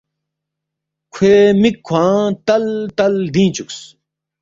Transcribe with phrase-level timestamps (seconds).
[1.13, 2.65] کھوے مِک کھوانگ تَل
[2.97, 3.77] تَل لدِنگ چُوکس